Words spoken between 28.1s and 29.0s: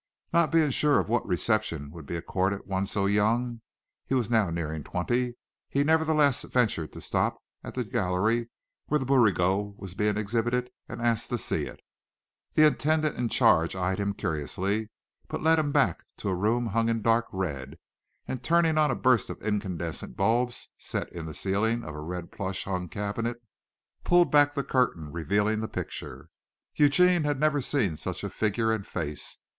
a figure and